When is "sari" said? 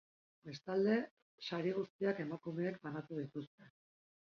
1.49-1.75